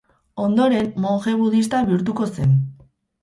Ondoren, 0.43 0.87
monje 1.03 1.35
budista 1.43 1.81
bihurtuko 1.91 2.29
zen. 2.39 2.57